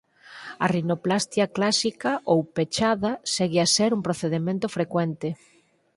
[0.63, 5.29] A rinoplastia clásica ou pechada segue a ser un procedemento frecuente.